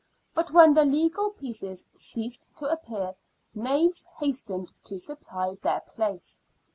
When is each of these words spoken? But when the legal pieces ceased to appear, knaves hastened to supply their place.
But 0.33 0.49
when 0.49 0.73
the 0.73 0.83
legal 0.83 1.29
pieces 1.29 1.85
ceased 1.93 2.47
to 2.57 2.65
appear, 2.65 3.13
knaves 3.53 4.03
hastened 4.17 4.73
to 4.85 4.97
supply 4.97 5.53
their 5.61 5.81
place. 5.81 6.41